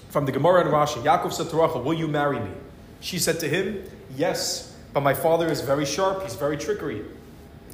[0.09, 2.51] from the Gemara and Rashi, Yaakov said to Rachel, Will you marry me?
[2.99, 3.83] She said to him,
[4.15, 7.03] Yes, but my father is very sharp, he's very trickery.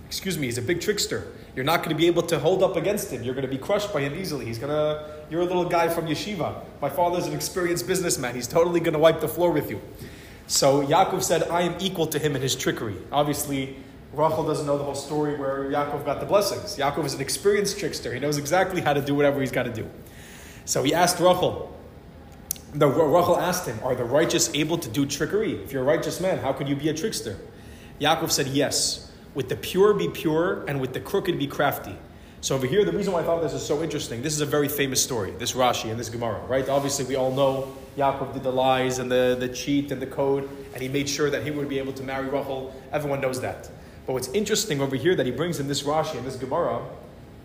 [0.08, 1.28] Excuse me, he's a big trickster.
[1.56, 3.24] You're not going to be able to hold up against him.
[3.24, 4.46] You're going to be crushed by him easily.
[4.46, 6.64] He's going to, you're a little guy from yeshiva.
[6.82, 8.36] My father's an experienced businessman.
[8.36, 9.82] He's totally going to wipe the floor with you.
[10.48, 12.96] So Yaakov said, I am equal to him in his trickery.
[13.12, 13.78] Obviously,
[14.14, 16.76] Rachel doesn't know the whole story where Yaakov got the blessings.
[16.76, 18.12] Yaakov is an experienced trickster.
[18.12, 19.88] He knows exactly how to do whatever he's got to do.
[20.66, 21.76] So he asked Rachel,
[22.74, 25.54] the Rachel asked him, Are the righteous able to do trickery?
[25.64, 27.38] If you're a righteous man, how could you be a trickster?
[28.00, 29.12] Yaakov said, Yes.
[29.36, 31.96] With the pure be pure, and with the crooked be crafty.
[32.42, 34.46] So over here, the reason why I thought this is so interesting, this is a
[34.46, 36.68] very famous story, this Rashi and this Gemara, right?
[36.70, 40.48] Obviously, we all know Yaakov did the lies and the, the cheat and the code,
[40.74, 42.74] and he made sure that he would be able to marry Rachel.
[42.94, 43.70] Everyone knows that.
[44.08, 46.82] But what's interesting over here that he brings in this Rashi and this Gemara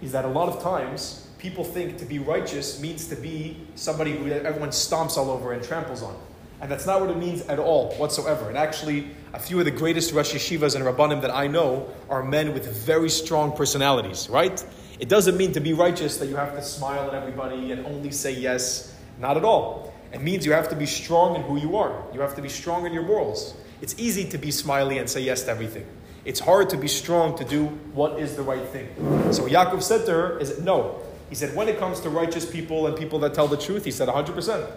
[0.01, 4.13] is that a lot of times people think to be righteous means to be somebody
[4.13, 6.17] who everyone stomps all over and tramples on.
[6.61, 8.49] And that's not what it means at all, whatsoever.
[8.49, 12.23] And actually, a few of the greatest Rosh Yeshivas and Rabbanim that I know are
[12.23, 14.65] men with very strong personalities, right?
[14.99, 18.11] It doesn't mean to be righteous that you have to smile at everybody and only
[18.11, 18.95] say yes.
[19.19, 19.93] Not at all.
[20.13, 22.05] It means you have to be strong in who you are.
[22.13, 23.55] You have to be strong in your morals.
[23.83, 25.87] It's easy to be smiley and say yes to everything.
[26.25, 28.89] It's hard to be strong to do what is the right thing.
[29.33, 31.01] So Yaakov said to her, is no.
[31.29, 33.91] He said, when it comes to righteous people and people that tell the truth, he
[33.91, 34.71] said 100%.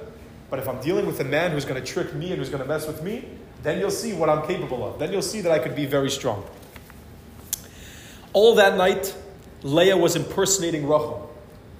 [0.49, 2.63] But if I'm dealing with a man who's going to trick me and who's going
[2.63, 3.25] to mess with me,
[3.63, 4.99] then you'll see what I'm capable of.
[4.99, 6.45] Then you'll see that I could be very strong.
[8.33, 9.15] All that night,
[9.67, 11.29] Leah was impersonating Rachel,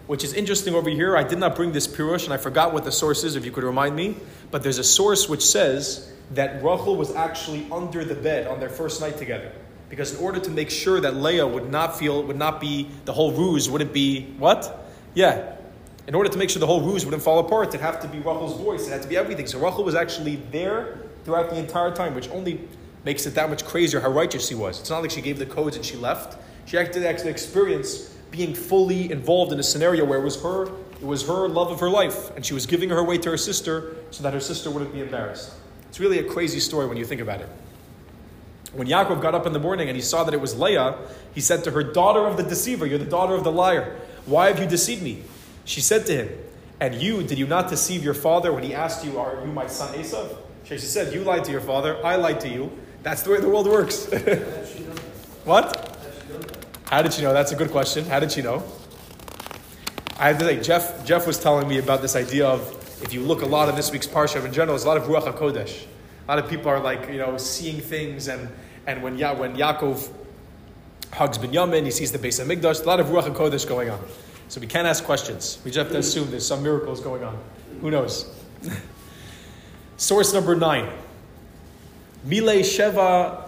[0.07, 1.15] which is interesting over here.
[1.15, 3.51] I did not bring this pirush, and I forgot what the source is, if you
[3.51, 4.17] could remind me.
[4.51, 8.67] But there's a source which says that Rachel was actually under the bed on their
[8.67, 9.53] first night together.
[9.89, 13.13] Because in order to make sure that Leah would not feel, would not be, the
[13.13, 14.91] whole ruse wouldn't be, what?
[15.13, 15.55] Yeah.
[16.07, 18.17] In order to make sure the whole ruse wouldn't fall apart, it had to be
[18.17, 19.47] Rachel's voice, it had to be everything.
[19.47, 22.67] So Rachel was actually there throughout the entire time, which only
[23.05, 24.81] makes it that much crazier how righteous she was.
[24.81, 26.37] It's not like she gave the codes and she left.
[26.67, 31.05] She actually actually experienced being fully involved in a scenario where it was her, it
[31.05, 33.95] was her love of her life, and she was giving her away to her sister
[34.11, 35.53] so that her sister wouldn't be embarrassed.
[35.87, 37.49] It's really a crazy story when you think about it.
[38.73, 40.97] When Yaakov got up in the morning and he saw that it was Leah,
[41.33, 43.95] he said to her, Daughter of the deceiver, you're the daughter of the liar.
[44.25, 45.23] Why have you deceived me?
[45.63, 46.37] She said to him,
[46.81, 49.67] And you, did you not deceive your father when he asked you, Are you my
[49.67, 50.35] son Esav?
[50.65, 52.77] She said, You lied to your father, I lied to you.
[53.03, 54.05] That's the way the world works.
[55.45, 55.86] what?
[56.89, 57.33] How did she know?
[57.33, 58.05] That's a good question.
[58.05, 58.63] How did she know?
[60.17, 62.61] I have to say, Jeff, Jeff was telling me about this idea of
[63.03, 65.03] if you look a lot in this week's Parsha in general, there's a lot of
[65.03, 65.85] Ruach HaKodesh.
[66.27, 68.49] A lot of people are like, you know, seeing things, and,
[68.87, 70.09] and when, ya- when Yaakov
[71.13, 73.99] hugs Binyamin, he sees the base of Migdash, a lot of Ruach HaKodesh going on.
[74.47, 75.59] So we can't ask questions.
[75.65, 77.37] We just have to assume there's some miracles going on.
[77.81, 78.33] Who knows?
[79.97, 80.89] Source number nine.
[82.23, 83.46] Mile Sheva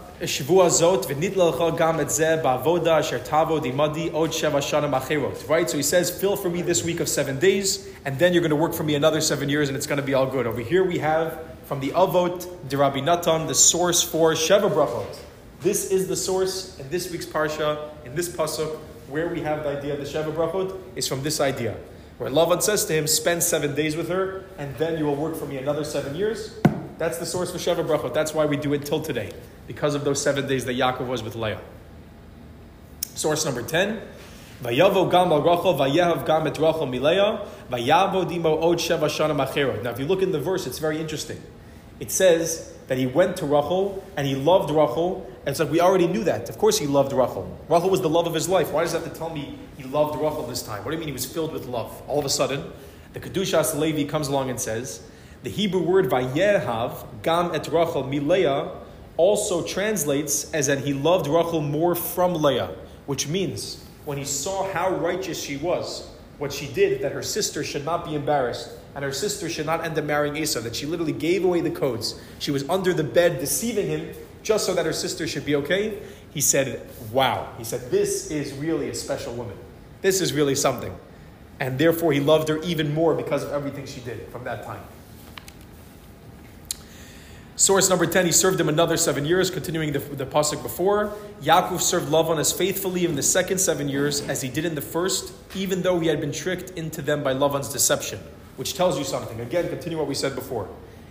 [5.47, 5.69] Right?
[5.69, 8.49] So he says, fill for me this week of seven days, and then you're going
[8.49, 10.45] to work for me another seven years, and it's going to be all good.
[10.45, 15.19] Over here we have from the Avot de Rabbi Natan the source for Sheva brachot.
[15.62, 18.77] This is the source in this week's parsha, in this pasuk,
[19.08, 21.77] where we have the idea of the Sheva brachot is from this idea.
[22.17, 25.38] Where Lavan says to him, spend seven days with her, and then you will work
[25.38, 26.60] for me another seven years.
[26.97, 28.13] That's the source for Sheva brachot.
[28.13, 29.32] That's why we do it till today,
[29.69, 31.62] because of those seven days that Yaakov was with Leah.
[33.13, 34.01] Source number 10.
[34.63, 39.84] Vayavo gam al Rachel, vayehav gam et Rachel mileah, vayavo dimo od sheva shana macherot.
[39.84, 41.39] Now, if you look in the verse, it's very interesting.
[41.99, 45.29] It says that he went to Rachel and he loved Rachel.
[45.41, 46.49] And it's like we already knew that.
[46.49, 47.55] Of course, he loved Rachel.
[47.69, 48.71] Rachel was the love of his life.
[48.71, 50.84] Why does it have to tell me he loved Rachel this time?
[50.84, 52.01] What do you mean he was filled with love?
[52.08, 52.73] All of a sudden,
[53.13, 55.03] the Kedushas Levi comes along and says,
[55.43, 58.75] the Hebrew word vayehav gam et Rachel mileah
[59.19, 62.73] also translates as that he loved Rachel more from Leah,
[63.05, 67.62] which means when he saw how righteous she was, what she did, that her sister
[67.62, 70.86] should not be embarrassed and her sister should not end up marrying Esau, that she
[70.86, 72.17] literally gave away the codes.
[72.39, 75.99] She was under the bed deceiving him just so that her sister should be okay.
[76.34, 77.53] He said, Wow.
[77.58, 79.58] He said, This is really a special woman.
[80.01, 80.97] This is really something.
[81.60, 84.82] And therefore, he loved her even more because of everything she did from that time.
[87.60, 91.13] Source number 10, he served him another seven years, continuing the, the pasuk before.
[91.41, 94.82] Yaakov served Lavan as faithfully in the second seven years as he did in the
[94.82, 98.17] first, even though he had been tricked into them by Lavan's deception.
[98.56, 99.41] Which tells you something.
[99.41, 100.69] Again, continue what we said before.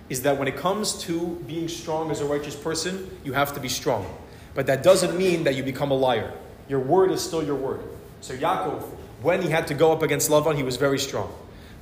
[0.08, 3.60] Is that when it comes to being strong as a righteous person, you have to
[3.60, 4.06] be strong.
[4.54, 6.32] But that doesn't mean that you become a liar.
[6.66, 7.82] Your word is still your word.
[8.22, 8.84] So Yaakov,
[9.20, 11.30] when he had to go up against Lavan, he was very strong.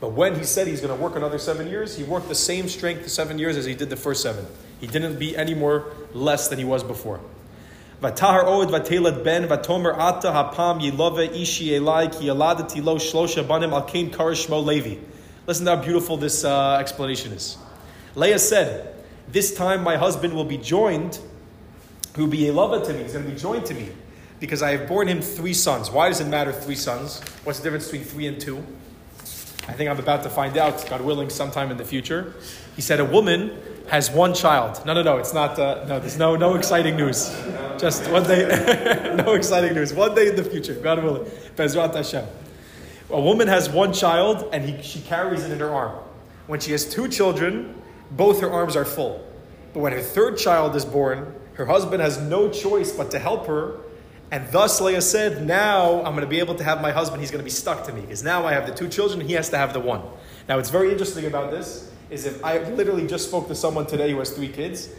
[0.00, 2.68] But when he said he's going to work another seven years, he worked the same
[2.68, 4.46] strength the seven years as he did the first seven.
[4.80, 7.20] He didn't be any more less than he was before.
[8.02, 13.72] Vatahar od vatelet ben vatomer ata hapam yilove ishi elai ki yaladati lo shlosha banim
[13.72, 14.98] al kain karishmo levi.
[15.46, 17.56] Listen to how beautiful this uh, explanation is.
[18.14, 21.18] Leah said, This time my husband will be joined,
[22.16, 23.02] who will be a lover to me.
[23.04, 23.88] He's going to be joined to me
[24.40, 25.90] because I have borne him three sons.
[25.90, 27.20] Why does it matter three sons?
[27.44, 28.62] What's the difference between three and two?
[29.68, 32.34] I think I'm about to find out, God willing, sometime in the future.
[32.76, 34.84] He said a woman has one child.
[34.86, 37.36] No, no, no, it's not, uh, no, there's no, no exciting news.
[37.78, 39.92] Just one day, no exciting news.
[39.92, 41.24] One day in the future, God willing.
[41.56, 42.24] Bezrat Hashem.
[43.10, 45.98] A woman has one child and he, she carries it in her arm.
[46.46, 47.80] When she has two children,
[48.12, 49.24] both her arms are full.
[49.72, 53.46] But when her third child is born, her husband has no choice but to help
[53.46, 53.80] her
[54.36, 57.22] and thus Leah said, Now I'm going to be able to have my husband.
[57.22, 59.26] He's going to be stuck to me because now I have the two children.
[59.26, 60.02] He has to have the one.
[60.46, 64.10] Now, what's very interesting about this is if I literally just spoke to someone today
[64.10, 64.90] who has three kids,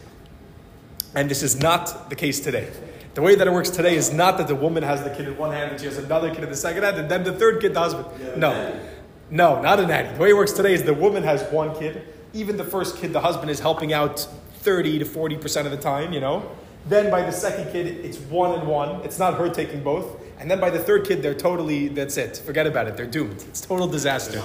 [1.13, 2.71] and this is not the case today.
[3.13, 5.37] The way that it works today is not that the woman has the kid in
[5.37, 7.61] one hand and she has another kid in the second hand, and then the third
[7.61, 8.07] kid, the husband.
[8.39, 8.79] No.
[9.29, 10.15] No, not a nanny.
[10.15, 12.01] The way it works today is the woman has one kid.
[12.33, 14.19] Even the first kid, the husband is helping out
[14.61, 16.49] 30 to 40% of the time, you know.
[16.87, 19.01] Then by the second kid, it's one and one.
[19.01, 20.21] It's not her taking both.
[20.39, 22.37] And then by the third kid, they're totally, that's it.
[22.37, 22.95] Forget about it.
[22.95, 23.43] They're doomed.
[23.49, 24.41] It's total disaster.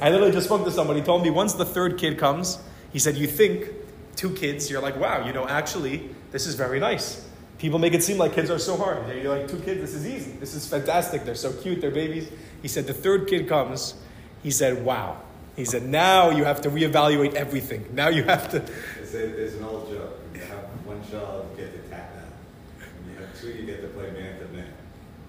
[0.00, 1.02] I literally just spoke to somebody.
[1.02, 2.58] Told me once the third kid comes,
[2.92, 3.68] he said, You think
[4.16, 7.26] two kids, you're like, wow, you know, actually, this is very nice.
[7.58, 9.06] People make it seem like kids are so hard.
[9.14, 10.32] You're like, two kids, this is easy.
[10.32, 11.24] This is fantastic.
[11.24, 11.80] They're so cute.
[11.80, 12.28] They're babies.
[12.62, 13.94] He said, the third kid comes.
[14.42, 15.20] He said, wow.
[15.56, 17.86] He said, now you have to reevaluate everything.
[17.92, 18.58] Now you have to.
[18.58, 20.18] A, there's an old joke.
[20.34, 21.83] You have one child, get.
[23.44, 24.72] You get to play man to man.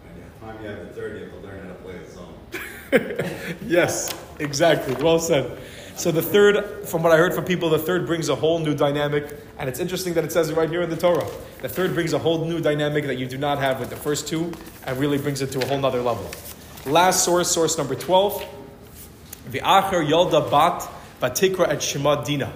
[0.04, 2.10] When you time you have the third, you have to learn how to play a
[2.10, 3.58] zone.
[3.67, 4.95] yes, exactly.
[5.04, 5.58] Well said.
[5.97, 8.73] So the third, from what I heard from people, the third brings a whole new
[8.73, 11.28] dynamic, and it's interesting that it says it right here in the Torah.
[11.62, 14.28] The third brings a whole new dynamic that you do not have with the first
[14.28, 14.51] two,
[14.86, 16.30] and really brings it to a whole nother level.
[16.86, 18.45] Last source, source number twelve,
[19.51, 20.89] the Acher Yalda Bat
[21.21, 22.54] Batikra at Shema Dina.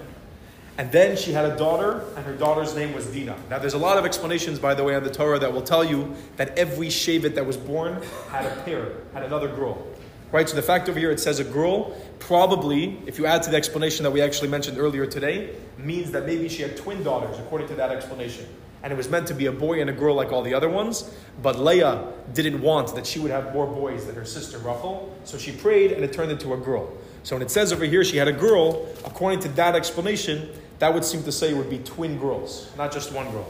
[0.80, 3.36] And then she had a daughter, and her daughter's name was Dina.
[3.50, 5.84] Now, there's a lot of explanations, by the way, on the Torah that will tell
[5.84, 9.86] you that every Shevet that was born had a pair, had another girl.
[10.32, 10.48] Right?
[10.48, 13.58] So the fact over here it says a girl, probably, if you add to the
[13.58, 17.68] explanation that we actually mentioned earlier today, means that maybe she had twin daughters, according
[17.68, 18.46] to that explanation.
[18.82, 20.70] And it was meant to be a boy and a girl like all the other
[20.70, 21.14] ones.
[21.42, 25.14] But Leah didn't want that she would have more boys than her sister Rachel.
[25.24, 26.90] So she prayed and it turned into a girl.
[27.22, 30.48] So when it says over here she had a girl, according to that explanation,
[30.80, 33.46] that would seem to say it would be twin girls, not just one girl.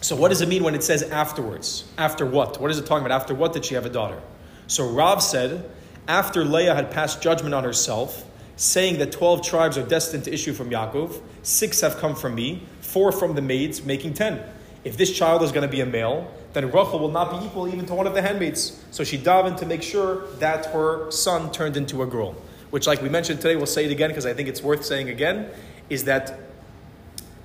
[0.00, 1.84] So what does it mean when it says afterwards?
[1.98, 2.60] After what?
[2.60, 3.20] What is it talking about?
[3.20, 4.20] After what did she have a daughter?
[4.66, 5.68] So Rav said,
[6.08, 8.24] after Leah had passed judgment on herself,
[8.56, 12.62] saying that 12 tribes are destined to issue from Yaakov, six have come from me,
[12.80, 14.40] four from the maids, making 10.
[14.84, 17.68] If this child is going to be a male, then Rachel will not be equal
[17.68, 18.82] even to one of the handmaids.
[18.90, 22.34] So she davened to make sure that her son turned into a girl.
[22.70, 25.08] Which, like we mentioned today, we'll say it again because I think it's worth saying
[25.08, 25.50] again,
[25.90, 26.38] is that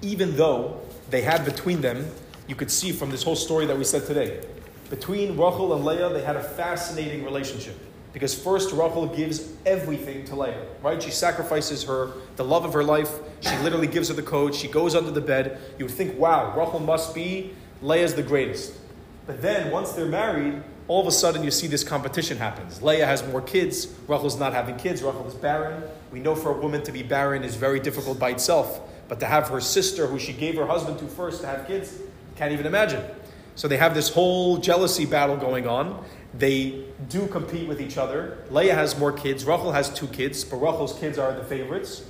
[0.01, 0.79] even though
[1.09, 2.09] they had between them,
[2.47, 4.45] you could see from this whole story that we said today,
[4.89, 7.75] between Rachel and Leah, they had a fascinating relationship.
[8.13, 11.03] Because first, Rachel gives everything to Leah, right?
[11.03, 13.11] She sacrifices her, the love of her life.
[13.41, 14.55] She literally gives her the coat.
[14.55, 15.59] She goes under the bed.
[15.77, 18.73] You would think, wow, Rachel must be, Leah's the greatest.
[19.27, 22.81] But then, once they're married, all of a sudden you see this competition happens.
[22.81, 23.87] Leah has more kids.
[24.07, 25.01] Rachel's not having kids.
[25.01, 25.83] Rachel is barren.
[26.11, 28.81] We know for a woman to be barren is very difficult by itself.
[29.07, 31.97] But to have her sister, who she gave her husband to first, to have kids,
[32.35, 33.03] can't even imagine.
[33.55, 36.03] So they have this whole jealousy battle going on.
[36.33, 38.37] They do compete with each other.
[38.51, 39.45] Leah has more kids.
[39.45, 42.03] Rachel has two kids, but Rachel's kids are the favorites.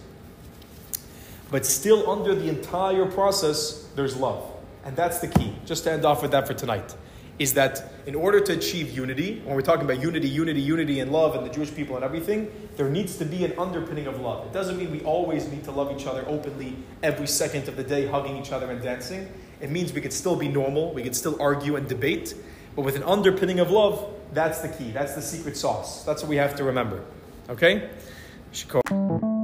[1.51, 4.51] But still, under the entire process, there's love.
[4.83, 5.55] And that's the key.
[5.65, 6.95] Just to end off with that for tonight.
[7.37, 11.11] Is that in order to achieve unity, when we're talking about unity, unity, unity, and
[11.11, 14.45] love, and the Jewish people and everything, there needs to be an underpinning of love.
[14.45, 17.83] It doesn't mean we always need to love each other openly every second of the
[17.83, 19.29] day, hugging each other and dancing.
[19.59, 22.35] It means we could still be normal, we could still argue and debate,
[22.75, 24.91] but with an underpinning of love, that's the key.
[24.91, 26.03] That's the secret sauce.
[26.03, 27.03] That's what we have to remember.
[27.49, 27.89] Okay?
[28.51, 29.34] Shikor.